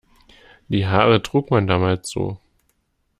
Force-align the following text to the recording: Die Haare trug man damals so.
Die 0.67 0.87
Haare 0.87 1.21
trug 1.21 1.51
man 1.51 1.67
damals 1.67 2.09
so. 2.09 2.39